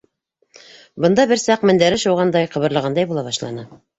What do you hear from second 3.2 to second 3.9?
башланы.